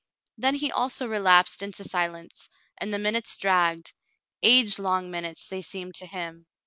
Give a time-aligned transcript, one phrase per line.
[0.35, 3.93] Then he also relapsed into silence, and the minutes dragged—
[4.41, 6.47] age long minutes, they seemed to him.